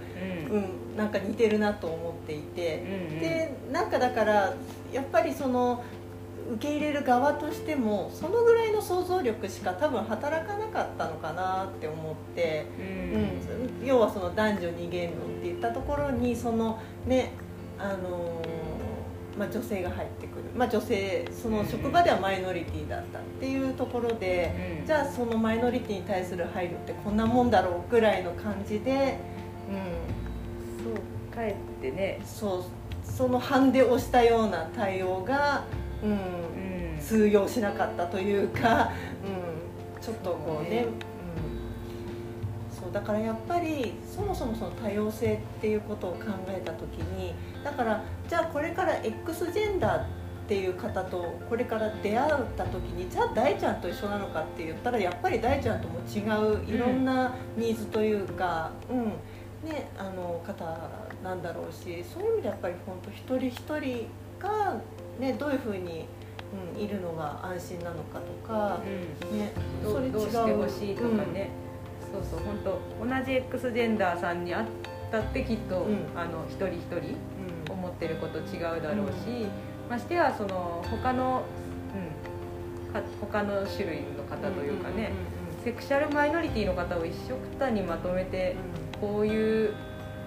[0.51, 0.59] うん、う
[0.95, 4.55] ん、なんか似てるなと思っていて、うんうん、でなんかだから
[4.93, 5.83] やっぱりその
[6.55, 17.33] 受け入れる側としてもそのぐらいの想像力しか多分働かなかったのかなって思って、うん、うん、要はその男女二元論っていったところにそのね
[17.79, 29.19] あのー、まあ、女性が入ってくる、まあ、女性その職場ではマイノリティだったっていうところで、うん、じゃあそのマイノリティに対する配慮ってこんなもんだろうぐらいの感じで、
[29.69, 31.17] うん、そう。
[31.37, 32.21] かえってね。
[32.25, 32.65] そう。
[33.05, 35.65] そのハンデをしたような対応が
[36.03, 38.93] うん、通用しなかったというか、
[39.25, 40.89] うん、ちょっとこうね、う
[42.75, 50.05] ん、そうだからやっぱりそもそもその多様性っていうことを考えた時にだからじゃあこれから X ジェンダーっ
[50.49, 56.21] ていう方とこれから出会った時にじゃあ大ちゃんと一緒なのかって言ったらやっぱり大ちゃんとも違
[56.63, 59.13] ういろんなニーズというか、うん。
[59.67, 60.65] ね、あの方
[61.25, 64.77] なんだろうしそういう意味でやっぱり本当一人一人が
[65.19, 66.07] ね、どういうふうに、
[66.75, 68.81] うん、いるのが安心なのかとか、
[69.31, 69.39] うん。
[69.39, 69.53] ね、
[69.83, 71.51] それどうしてほしいとかね、
[72.15, 74.67] うん、そうそう本当同じ X ジェンダーさんに会っ
[75.11, 77.17] たってきっと、うん、あの一人一人
[77.73, 79.47] 思ってること違うだろうし、
[79.89, 81.43] ましてやその他の、
[82.87, 85.13] うん、か他の種類の方というかね、
[85.65, 88.55] セクシャルマイノリティの方を一緒くたにまとめて、
[89.01, 89.75] こういう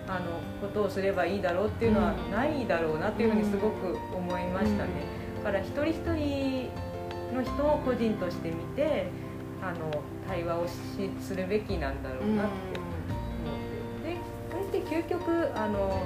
[0.10, 4.90] あのことをすればいいだろうっていうのはないだろうなっていうふうにすごく思いましたね。
[5.38, 6.70] だから一人一人
[7.36, 9.06] の人を個人として見て
[9.62, 9.92] あの
[10.28, 10.74] 対話をし
[11.22, 13.04] するべきなんだろうなって思っ
[14.04, 14.10] て。
[14.10, 14.18] で
[14.52, 16.02] これって究極あの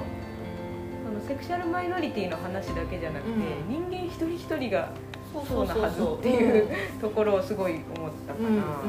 [1.06, 3.32] そのセクシャルマイノリティの話だけじゃなくて、
[3.68, 4.90] 人間一人一人が
[5.32, 6.68] そうなはずっていう
[7.00, 8.84] ところをすごい思ったかな。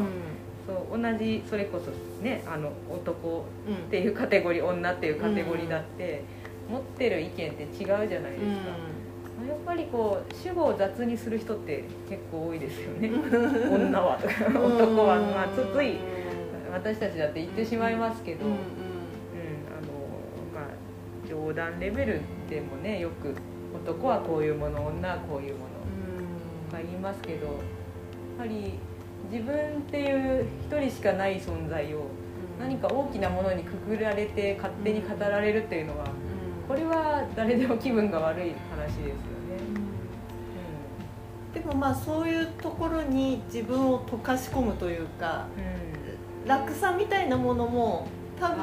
[0.65, 1.91] そう同じそれこそ
[2.23, 3.45] ねあの男
[3.87, 6.23] っていうカテゴリー、うん、女っていうカテゴリーだって、
[6.69, 8.19] 持ってる意見って違うじゃないですか、
[9.41, 13.11] うん、やっぱりこう主語を雑にする人って結構多いですよね。
[13.11, 15.21] 女はとか男は。
[15.21, 15.97] まあつつい
[16.71, 18.59] 私たちだって言ってしまいますけど、うんあの
[20.53, 23.35] まあ、冗談レベルでもねよく
[23.73, 25.65] 男はこういうもの女はこういうもの。
[26.71, 27.55] とか言いますけどやっ
[28.39, 28.79] ぱり
[29.31, 32.07] 自分っていう一人しかない存在を
[32.59, 36.05] 何か大きなものにくくられて勝手に語られるっていうのは、
[36.67, 39.15] これは誰でも気分が悪い話ですよね。
[41.53, 45.47] でもまあそういうところに自分を溶かし込むというか、
[46.43, 48.07] うん、楽さみたいなものも
[48.39, 48.57] 多分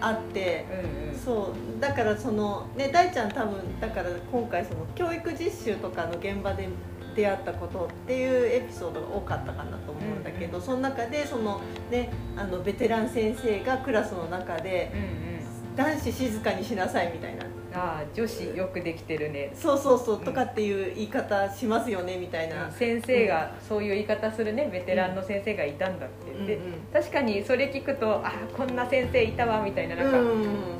[0.00, 1.80] あって、うんうん、そう。
[1.80, 6.68] だからそのね大ちゃん多分だから今回その教育実習とかの現場で
[7.14, 17.44] 出会ったことっていうエピソードが多かったかなと思うんだけど、うんうん、その中でその、ね、あのベテラン先生がクラスの中で、うんうん、男子静かにしなさいみたいな。
[17.74, 19.50] ああ女子よくできてるね。
[19.54, 26.58] そうそうそう、とかっていう言い方しますよねみたいな、先生がそういう言い方するねベテランの先生がいたんだって、うん、で
[26.92, 29.96] 確かにそれ聞くとあこんな先生いたわみたいな。
[29.96, 30.18] なんか、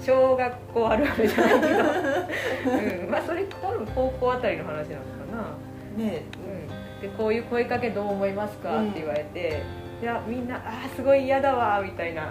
[0.05, 4.89] 小学校あるあるじゃないけど、うん、まあそれ多分高校あたりの話なのか
[5.33, 5.57] な
[5.97, 6.25] ね。
[6.47, 9.63] うん、でこういう声かけどう思いますか、うん、って言われて
[10.01, 12.31] いやみんな「あすごい嫌だわ」みたいな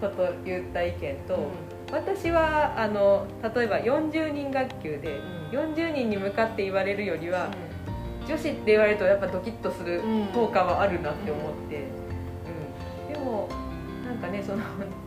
[0.00, 1.38] こと言った意見と、
[1.92, 5.20] 私はあの例えば40人学級で
[5.52, 7.50] 40人に向かって言われるよりは、
[8.26, 11.84] 女子って言われるとやっぱドキッとする効果はあるなって思って、
[13.06, 13.48] うん、でも
[14.06, 14.62] なんかねその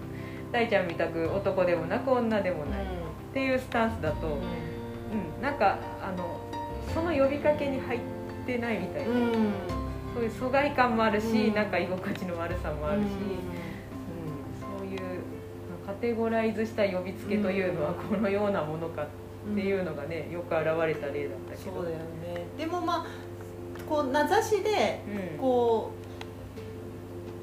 [0.51, 2.85] 大ちゃんみたく男でもなく女でもないっ
[3.33, 5.77] ていうスタンスだと、うん、なんか
[6.95, 7.99] その呼びかけに入っ
[8.47, 9.33] てないみたいな、うん、
[10.15, 13.09] そういう疎外感もあるし、うん、なんか居心地の悪さもあるし、うん、
[14.79, 14.99] そういう
[15.85, 19.07] カテゴライズした呼びつけというのはこのようなものかっ
[19.53, 21.75] ていうのがねよく現れた例だったけど。
[21.75, 22.45] そうだよね。
[22.57, 23.05] でもまあ
[23.89, 25.01] こう名指しで
[25.37, 25.91] こ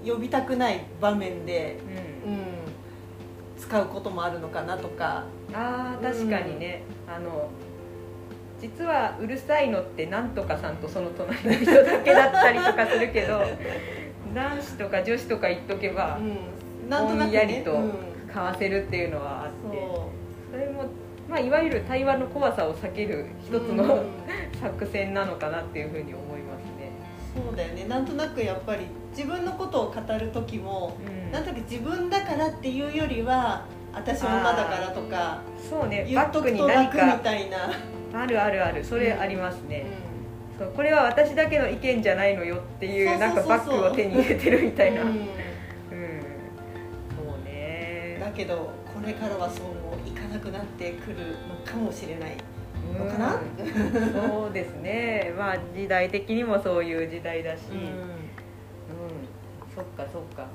[0.05, 1.79] う、呼びたくない場面で、
[2.25, 2.63] うん。
[3.63, 5.25] 使うこともあるのかなとか。
[5.53, 7.49] あ確かにね、あの
[8.63, 13.43] 実はうるさいのってなんとかさんとその隣の人だけだったりとかするけど
[14.33, 16.39] 男子とか女子とか言っとけば、うん、
[16.89, 17.77] ぼんやりと
[18.33, 19.79] かわせるっていうのはあって、
[20.51, 20.85] それも、
[21.29, 24.07] まあ、いわゆる対話の怖さを避ける一つの、うん、
[24.59, 26.93] 作戦なのかなっていうふうに思いますね。
[27.35, 27.85] そうだよね。
[27.89, 36.07] なんとなくやっぱり自分のことを語る時も、うん、なんとなく自分だからっていうよりは私女だからとかそうね。
[36.09, 37.59] 言っとバックにくと楽み何かたいな、
[38.15, 38.85] あるあるある。
[38.85, 39.87] それありますうね、
[40.59, 45.09] そうこれは私だけの意見じゃないのよっていうなんかバッグを手に入れてるみたいな、うん。
[45.09, 45.17] うん。
[45.17, 45.27] そ
[47.23, 48.19] うね。
[48.21, 51.17] だけどこれからはそうもいかなくなってくる
[51.49, 52.37] のかもしれない
[52.99, 54.31] のかな、うん。
[54.31, 55.33] そうですね。
[55.39, 58.23] まあ時代的にもそういう時代だし、うん。
[59.75, 60.47] そっかそっか。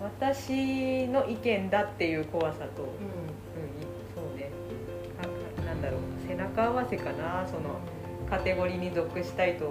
[0.00, 2.88] 私の意見だっていう怖さと、うん、
[4.14, 4.50] そうね。
[5.18, 7.80] あなんだろう背中合わせかなその
[8.28, 9.64] カテゴリーに属したいと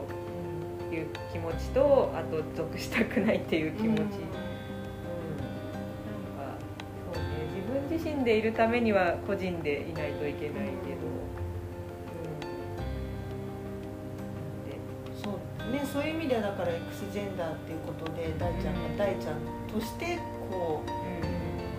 [0.92, 4.06] いう気持ちとあと属したくないっていう気持ち、うん。
[4.06, 4.18] なんか
[7.14, 11.06] そうね自分自身でいるためには個人でいないといけないけど、
[15.30, 15.40] うん。
[15.40, 19.36] そうねそういう意味ではだから X ジェンダーっていうことで大ちゃんが大ちゃん
[19.72, 20.18] として
[20.50, 20.90] こう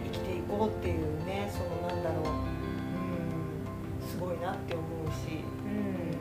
[0.04, 2.35] 生きていこうっていうねそのなんだろう、うん、
[4.16, 6.16] すごいなって思うし、うん。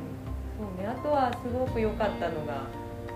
[0.59, 2.67] そうね、あとはすごく良かったのが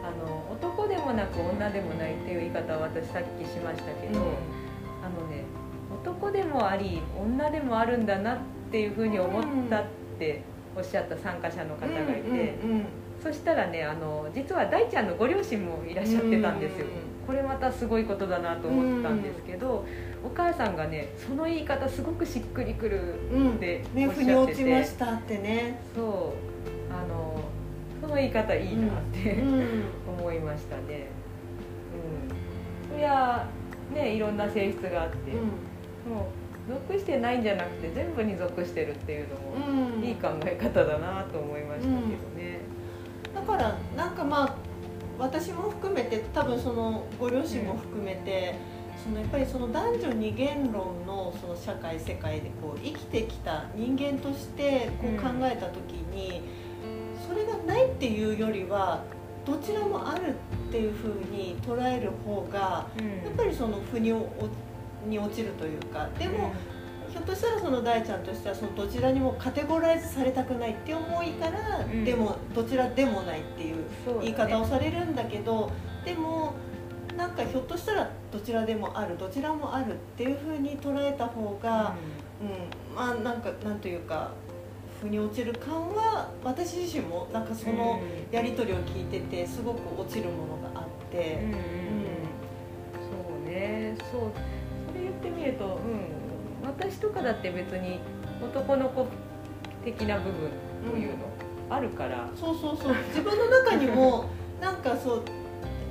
[0.03, 4.19] あの男でもなく女でもないっていう言い方は私さっきしましたけど、
[5.03, 5.43] あのね
[5.91, 8.37] 男でもあり女でもあるんだなっ
[8.71, 9.85] ていうふうに思ったっ
[10.17, 10.41] て
[10.75, 12.85] おっしゃった参加者の方がいて、うんうん
[13.21, 19.85] そしたらねあの実は大ちゃんのご両親もいらっしゃってたんですよ、うんこれまたすごいことだなと思ったんですけど、
[20.25, 23.55] お母さんがねその言い方すごくしっくりくるうんうん。
[23.57, 26.91] っておっしゃって落ちまて、したってね、そう。
[26.91, 27.39] あの
[28.01, 29.83] その言い方いいなって、うん。
[30.17, 31.09] 思いましたね。
[32.89, 32.95] うん。
[32.95, 33.45] そりゃ
[33.93, 35.31] ねいろんな性質があって、
[36.09, 36.29] も
[36.67, 40.03] う属してないんじゃなくて全部に属してるっていうのも、うん。
[40.03, 42.61] いい考え方だなと思いましたけどね、
[43.35, 44.68] だからなんかまあ
[45.19, 48.55] 私も含めて多分そのご両親も含めて、
[49.03, 56.41] そのやっぱりその男女二元論のその社会世界でこう生きてきた人間としてこう考えた時に、
[57.27, 59.03] それがないっていうよりは
[59.45, 60.35] どちらもある
[60.69, 63.09] っていうふうに捉える方がうん。
[63.23, 64.25] やっぱりその腑に落
[65.35, 66.53] ちるというかでも、
[67.09, 72.05] ひょっとしたらその大ちゃんとしてはそのどちらにもカテゴライズされたくないって思いから、うん。
[72.05, 73.75] でもどちらでもないっていう
[74.21, 75.71] 言い方をされるんだけど
[76.05, 76.53] でも
[77.17, 81.95] なんかひょっとしたらどちらでもあるどちらもあるっていうふうに捉えた方が、
[82.41, 82.95] うん。
[82.95, 84.31] まあなんかなんというか
[85.01, 91.39] 腑に落ちる感は私自身もなんかそのやり取りを聞いててすごく落ちるものがあって。
[91.41, 91.55] うんうん。
[91.55, 91.59] うん。
[93.07, 93.95] そうね。
[94.11, 94.21] そう。
[94.91, 96.18] それ言ってみると、うん、
[96.63, 97.99] 私とかだって別に
[98.41, 99.07] 男の子
[99.83, 100.49] 的な部分
[100.91, 101.25] というの
[101.69, 102.95] あるから、そうそうそう。
[103.09, 104.25] 自分の中にも
[104.61, 105.21] なんかそう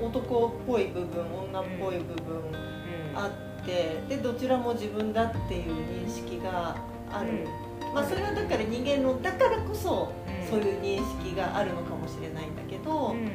[0.02, 3.18] 男っぽい部分女っぽい部分うん。
[3.18, 5.74] あってでどちらも自分だっていう
[6.07, 6.76] 認識が
[7.12, 7.46] ある、
[7.94, 10.48] まあそれはだから人間のだからこそうん。
[10.48, 13.24] そういう認識があるのかもしれないんだけど、ううん。
[13.26, 13.28] ん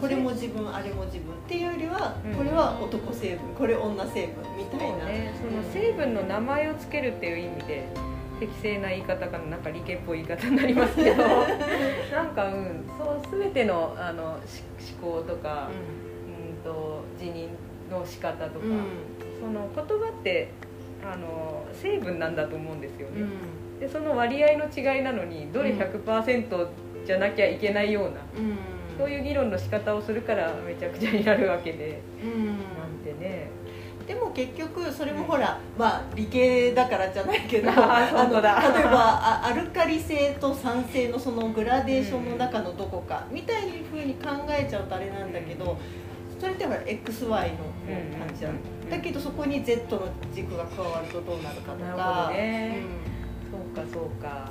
[0.00, 2.34] これも自分あれも自分っていうよりは、うん。
[2.34, 5.04] これは男成分これ女成分みたいな。
[5.06, 5.34] ね。
[5.36, 7.88] その成分の名前をつけるっていう意味で
[8.38, 11.24] 適正な言い方かななんか理系っぽい言い方になりますけど
[12.14, 14.62] なんかうんそう全てのあのし
[15.02, 17.48] 思考とか、うん、と辞任
[17.90, 18.84] の仕方とか、うん。
[19.40, 20.50] その言葉って
[21.02, 23.80] あの成分なんだと思うんですよね、うん。
[23.80, 25.78] でその割合の違いなのにどれうん。
[25.80, 26.68] 100%
[27.04, 32.46] じゃなきゃいけないような、うんそういう議論の仕方をするからめちゃくちゃになるわけで、うん。
[32.48, 32.56] なん
[33.02, 33.48] てね。
[34.06, 38.58] でも結局それもほら、まあ理系だからじゃないけど あの例えば
[38.92, 45.78] あアルカリ性と酸性のそのグラデーションの中のどこかみたいにふうに考えちゃうとあれなんだけど
[46.38, 51.84] それってほら XY の感じじゃん、だけどそこに Z の軸が加わるとどうなるかとか。
[51.84, 52.78] なるほどね。
[53.50, 54.50] そうかそうか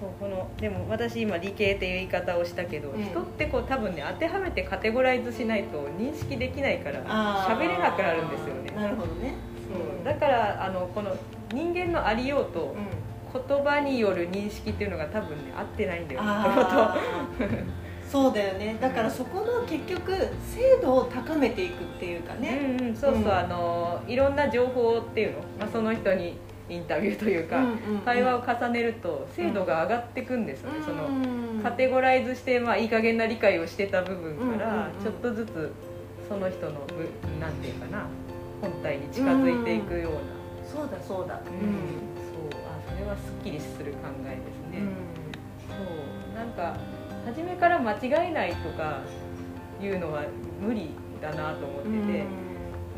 [0.00, 7.04] そうこのでも私今理系っていう言い方をしたけど、うん人ってこう多分ね当てはめてカテゴライズしないと認識できないから
[7.46, 8.70] 喋れなくなるんですよね。
[8.74, 9.34] なるほどね。
[9.72, 10.04] そう。
[10.04, 11.14] だからあのこの
[11.52, 13.10] 人間のありようとうん。
[13.32, 17.64] 言葉による認識っていうのが多分ね合ってないんだよねあー。
[18.10, 18.76] そうだよね。
[18.80, 20.12] だからそこの結局
[20.52, 23.32] 精度を高めていくっていうかね、うんうん、そうそう、うん。
[23.32, 26.36] あのいろんな情報っていうの、まあ、その人に
[26.70, 28.00] インタビューというか、うんうんうん。
[28.02, 35.72] 会話を重ねると精度が上がっていくんですよね、そのうんカテゴライズして、まあ、いい加減な理解をしてた部分から、ちょっとずつ
[36.28, 38.06] その人のぶなんていうかな
[38.62, 40.20] 本体に近づいていくような、
[40.64, 41.34] そうだそうだ。
[41.34, 41.40] うん。
[41.40, 42.60] そう。
[42.64, 44.86] あそれはすっきりする考えですね、
[45.68, 46.34] そう。
[46.36, 46.78] なんか
[47.26, 49.00] 初めから間違えないとか
[49.82, 50.22] いうのは
[50.60, 52.24] 無理だなと思ってて、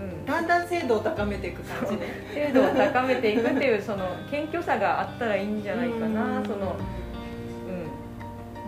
[0.02, 2.06] うん、だんだん精度を高めていく感じね。
[2.34, 6.44] 精度を高めていくっていうその謙虚さがあったらいいんじゃないかな、うん。
[6.44, 6.62] その、うん、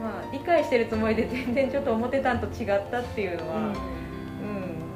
[0.03, 3.73] まあ理解してるつもりで全然ちょっと思ってたんと違ったっていうのは、うん。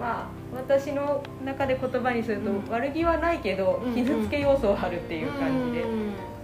[0.01, 2.65] まあ私の中で言葉にすると、うん。
[2.71, 5.85] 悪気はないけどうん傷つけ要素はあるっていう感じで、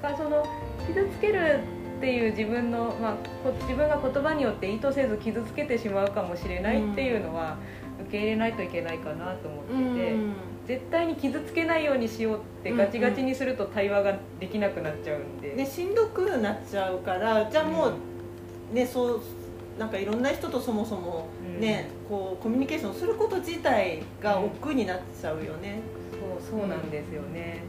[0.04, 0.46] からその
[0.86, 1.60] 傷つける
[1.98, 7.83] っていう自分の、まあ、こ自分が言葉によって意図せず傷つけてしまうかもしれないっていうのは受
[8.14, 10.32] け入れないといけないかなと思ってて、うん。
[10.66, 19.20] 絶対に傷つけないようにしようってガチガチにすると対話ができなくなっちゃうんで、ね、しんどくなっちゃうからじゃあもう、ねそう
[19.78, 21.26] なんかいろんな人とそもそも
[21.58, 25.80] ね、こうコミュニケーションすること自体が億劫になっちゃうよね。
[26.40, 27.62] そうそうなんですよね、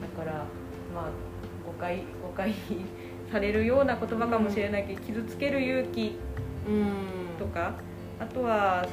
[0.00, 0.44] だから
[0.94, 1.10] まあ
[1.66, 2.54] 誤解誤解
[3.30, 6.16] されるような言葉かもしれないけど、傷つける勇気
[6.66, 7.38] うん。
[7.38, 7.74] とか
[8.18, 8.86] あとは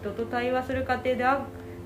[0.00, 1.44] 人と対話する過程であ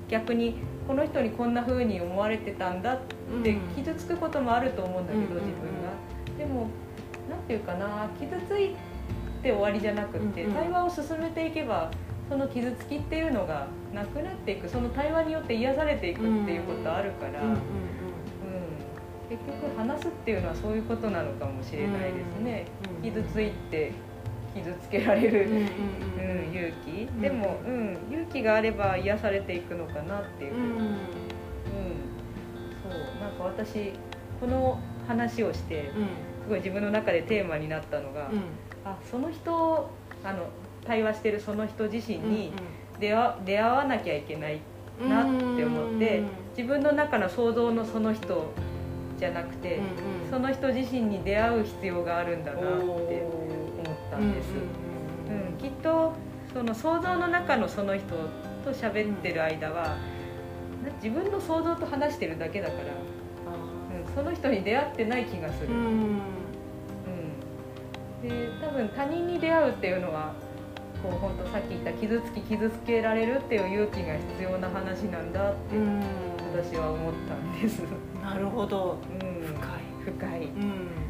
[0.09, 0.55] 逆に
[0.87, 2.99] この人にこんな風に思われてたんだっ
[3.43, 5.45] て傷つくこともあると思うんだけど、うん自分
[5.81, 6.37] が。
[6.37, 6.67] でも
[7.29, 8.75] なんていうかな傷つい
[9.41, 10.55] て終わりじゃなくって、うんうん。
[10.55, 11.89] 対話を進めていけば
[12.29, 14.67] その傷つきっていうのがなくなっていく。
[14.67, 17.57] その対話によって癒されていくっていうことあるから、うんうんうん
[19.29, 22.65] 結局話すっていうのはそういうことなのかもしれないですね、
[22.97, 23.01] うん。
[23.01, 23.91] 傷ついて
[24.53, 25.67] 傷つけられる、うん
[26.53, 27.21] 勇気、ん。
[27.21, 30.63] でも、うん、勇気があれば癒されていくのかなっていう、ううん。
[30.63, 30.97] ん。
[32.83, 33.93] そうなんか私
[34.39, 35.91] この話をして
[36.43, 38.41] すごい自分の中でテーマになったのが、うん。
[38.85, 39.89] あその人
[40.23, 40.47] あの
[40.85, 42.51] 対話してるその人自身に
[42.97, 44.59] う出会出会わなきゃいけない
[45.01, 45.25] んなっ
[45.57, 48.53] て思ってうん自分の中の想像のその人
[49.17, 49.83] じゃなくて、うん
[50.29, 53.23] その人自身に出会う必要があるんだなって
[54.13, 56.13] ったんです、うんうんきっと
[56.53, 58.05] その想像の中のその人
[58.63, 59.97] と喋ってる間は、
[60.83, 65.77] な自分の想像と話してるだけだから、うん、その人に出会ってない気がする、うん。
[65.81, 65.85] う
[68.25, 68.29] ん。
[68.29, 70.33] で多分他人に出会うっていうのは
[71.01, 76.01] こう本当さっき言った傷つき傷つけられるっていう勇気が必要な話なんだってうん。
[76.53, 77.81] 私は思ったんです、
[78.21, 78.99] なるほど。
[79.21, 79.69] うん、深い。
[80.05, 80.43] 深い。
[80.45, 81.02] うん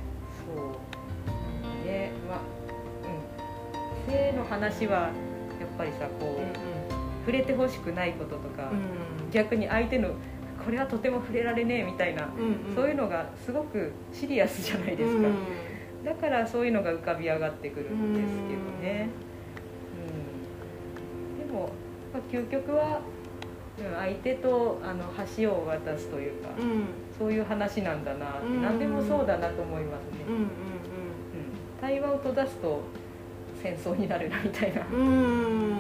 [4.07, 8.71] 性の話はやっぱりさこう、触れてほしくないこととか、
[9.31, 10.09] 逆に相手の
[10.63, 12.29] これはとても触れられねえみたいな、
[12.75, 15.27] そういうのがすごくシリアスじゃないですか、
[16.05, 19.09] だからそういうのが浮かび上がってくるんですけどね、
[21.39, 21.69] うん、でも、
[22.13, 23.01] まあ、究極は、
[23.79, 25.03] うん、相手とあの
[25.37, 26.49] 橋を渡すというか、
[27.17, 30.47] そういう話なんだなって、うん何でもそうだなと思いますね、うん。
[31.79, 32.81] 対話を閉ざすと
[33.63, 35.79] 戦争になるなみたいな、うん。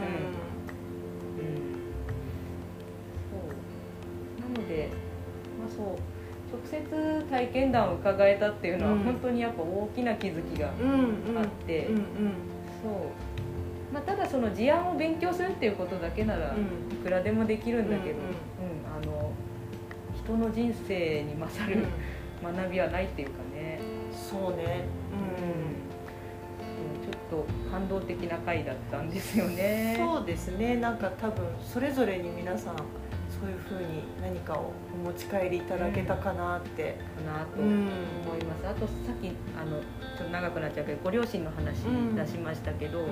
[3.29, 4.55] そう。
[4.55, 4.89] なので、
[5.59, 5.85] まあ、そう
[6.51, 8.99] 直接体験談を伺えたっていうのは、うん。
[8.99, 10.73] 本当にやっぱ大きな気づきがあっ
[11.67, 11.87] て、
[12.81, 16.55] そう、まあ、ただその事案を勉強するっていうことだけなら
[16.91, 18.23] いくらでもできるんだけど、うん
[18.87, 19.31] あの
[20.23, 21.85] 人の人生に勝る
[22.41, 23.81] 学びはないっていうかね、
[24.13, 24.85] そうね
[27.33, 29.95] と感動的な回だったんですよね。
[29.97, 30.77] そうですね。
[30.77, 39.81] なんか多分それぞれに皆さんそういうふうに何かをお持ち帰りいただけたかなって、かなと思うんいます、あとさっきあの
[40.15, 41.77] ちょっと長くなっちゃうけどご両親の話
[42.15, 43.05] 出しましたけど、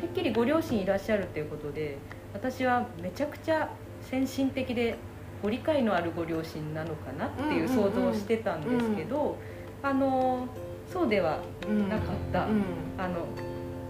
[0.00, 1.98] てっきりご両親いらっしゃるっていうことで
[2.34, 3.70] 私はめちゃくちゃ
[4.02, 4.96] 先進的で
[5.42, 9.36] ご理解のあるご両親なのかなっていう想像をしてたんですけど、
[9.82, 10.48] あの
[10.92, 12.64] そうではうんなかった、うん。
[12.98, 13.26] あの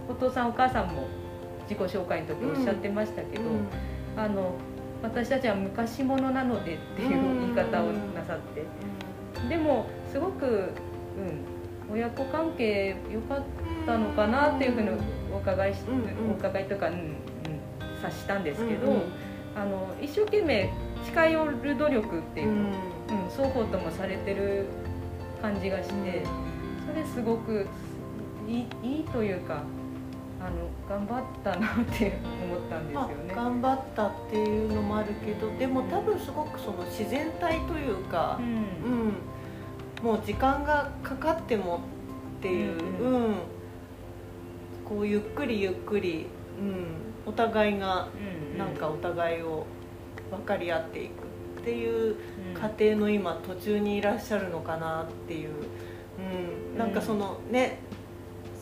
[0.09, 1.07] お父さんお母さんも
[1.69, 3.43] 自己紹介の時おっしゃってましたけど、
[4.17, 4.55] あの
[5.01, 7.09] 私たちは昔物なのでっていう
[7.41, 8.65] 言い方をなさって、
[9.49, 10.69] でもすごく、
[11.89, 13.43] うん、親子関係良かっ
[13.85, 14.89] たのかなっていうふうに
[15.33, 15.79] お伺いし、
[16.29, 17.03] お伺いとか、うんうん、
[17.97, 19.01] 察したんですけど、
[19.55, 20.69] あの一生懸命
[21.05, 22.93] 近寄る努力っていうのを、うん
[23.29, 24.65] 双方ともされてる
[25.41, 26.23] 感じがして、
[26.87, 27.67] それすごく
[28.47, 29.63] いいいいというか
[30.45, 33.13] あの頑張ったなって思ったんですよまね。
[33.31, 38.45] あ、頑張ったっていうのもあるけどでも多分すごくその自然体というかう、ん。
[38.45, 38.49] う
[39.09, 39.13] ん
[40.03, 41.79] もう時間がかかっても
[42.39, 43.31] っていう、ううん。
[43.31, 43.35] ん。
[44.83, 46.25] こうゆっくりゆっくり、
[46.59, 46.85] うん、
[47.25, 48.09] お互いが
[48.53, 49.65] うんなんかお互いを
[50.29, 51.11] 分かり合っていく
[51.61, 52.15] っていう
[52.55, 55.51] うん家庭の今途中にいらっしゃるのかなっていう、
[56.73, 57.79] うん、なんかそのね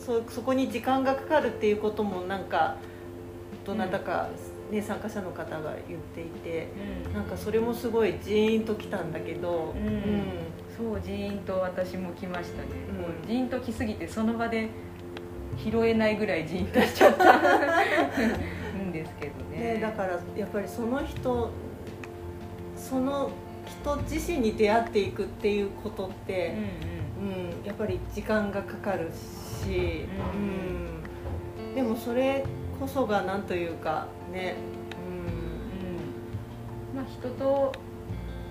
[0.04, 2.78] そそこに時間がかかるっていうこともなんか
[3.66, 4.30] どなたか
[4.72, 6.70] ね、参加者の方が言っていて
[7.06, 7.14] うん。
[7.14, 10.24] なんかそれもすごいジーンときたんだけど、うん。
[10.78, 12.70] そうジーンと私も来ましたね、
[13.22, 13.28] うん。
[13.28, 14.70] ジーンと来すぎてその場で
[15.58, 17.26] 拾えないぐらいジーンとしちゃった。
[18.82, 19.74] んですけどね。
[19.76, 21.50] ね、だからやっぱりその人
[22.76, 23.30] その
[23.66, 26.56] 人自身に出会っていくっていうことっうんて、
[27.20, 30.38] うんやっぱり時間がかかるし、う
[31.72, 31.76] ん。
[31.76, 32.44] でもそれ
[32.80, 34.56] こそがなんというかね、
[36.94, 36.98] うん。
[36.98, 37.72] まあ人と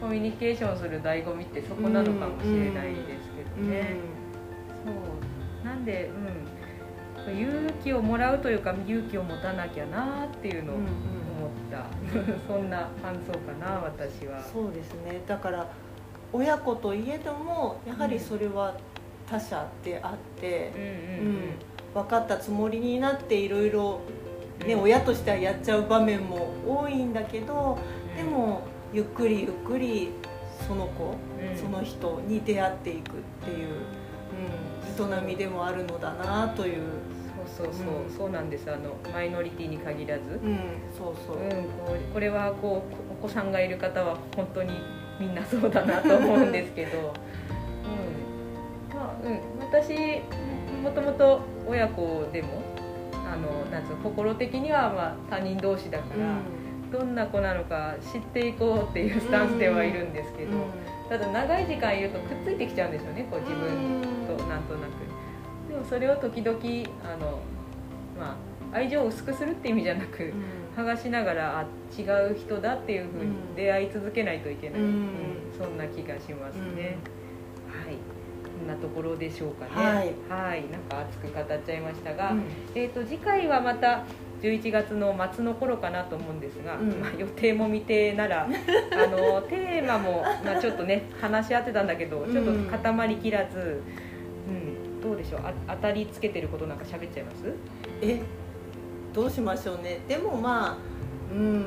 [0.01, 3.67] コミュニケーションする醍醐味ってそこなのかもしれないですけうん。
[3.67, 3.97] どね、
[4.85, 4.91] そ
[5.63, 5.67] う。
[5.67, 6.11] なんで、
[7.27, 10.91] うん、勇気をもらうというか勇気を持たなきゃなっていうのをうん思うん。
[10.91, 10.95] っ
[11.71, 11.85] た、
[12.49, 14.41] そんな感想かな私は。
[14.43, 15.21] そうですね。
[15.27, 15.67] だから
[16.33, 18.75] 親子といえどもやはりそれは
[19.31, 21.53] 他者であって、うんうんうん。
[21.95, 24.01] 分かったつもりになっていろいろ、
[24.67, 24.83] ねうん。
[24.83, 27.79] 親としてはやっちゃう場面も多いんだけど
[28.17, 28.63] でも
[28.93, 30.11] ゆっくりゆっくり
[30.67, 31.57] その子、うん。
[31.57, 33.13] その人に出会っていくっ
[33.45, 33.75] ていう、
[34.99, 36.83] うん、営みでもあるのだなという、
[37.57, 38.11] そうそうそう、うん。
[38.11, 38.71] そうなんです。
[38.71, 40.59] あのマイノリティに限らず、うん、
[40.97, 44.73] そうそう、うん、こうこれはこうお子さんがいる方は本当に
[45.19, 47.03] みんなそうだなと思うんですけど、う
[47.37, 47.40] ん
[49.01, 50.21] まあうん、私
[50.83, 52.63] もともと親子でも
[53.27, 60.51] あのなんつうの心的にはまあ他人同士だから、どんな子なのか知っていこうっていうスタンスではいるんですけど、
[61.09, 64.91] ただ長い時間いるとくっついてきちゃうんですよねこう自分となんとなく。
[65.71, 66.59] でもそれを時々
[67.05, 67.39] あの、
[68.19, 68.37] ま
[68.73, 70.33] あ、愛情を薄くするって意味じゃなく、
[70.77, 71.63] 剥がしながらあ
[71.97, 73.55] 違う人だっていうふうにうん。
[73.55, 74.87] 出会い続けないといけない、うん。
[74.87, 75.05] うん。
[75.57, 76.99] そんな気がしますね、
[77.69, 78.20] はい
[78.67, 79.71] なところでしょうかね。
[79.75, 80.15] はい。
[80.29, 80.65] はい。
[80.71, 82.43] なんか熱く語っちゃいましたが、うん。
[82.75, 84.05] えー、と次回はまた
[84.43, 86.89] 11月の末の頃かなと思うんですが、うん。
[87.01, 93.83] まあ、予定も未定なら あのテーマも、まあ、ちょっとね話し合ってたんだけどちょっと固まりきらず、
[94.49, 95.01] うん。
[95.01, 95.41] どうでしょう？
[95.45, 97.55] あ当たりつけてることなんか喋っちゃいます？
[98.03, 98.21] え
[99.15, 100.01] どうしましょうね。
[100.09, 100.77] でもまあ
[101.33, 101.65] うん、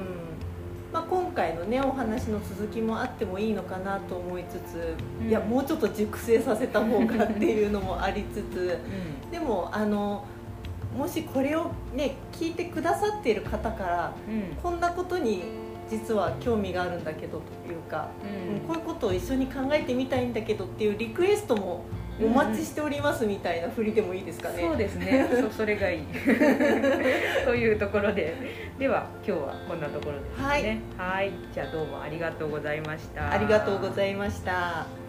[0.93, 5.27] まあ、今回のねお話の続きもあってもいいのかなと思いつつ、うん。
[5.27, 8.79] いやもうちょっと熟成させた方がっていうのもありつつ
[9.27, 10.23] うでもあの
[10.95, 14.55] もしこれをね聞いてくださっている方からんうん。
[14.61, 15.43] こんなことに
[15.89, 18.59] 実は興味があるんだけどというか、うんうん。
[18.61, 21.85] こういうことを一緒に考えてみたいんだけどっていうリクエストも
[22.21, 24.61] お待ちしておりますみたいな振りでもいいですかね。
[24.61, 25.27] そうですね。
[25.41, 26.03] そそれがいい。
[27.45, 28.35] というところで。
[28.77, 30.81] では今日はこんなところですね。
[30.97, 31.31] はい。
[31.53, 33.31] じゃあどうもありがとうございました。
[33.31, 35.02] ありがとうございました。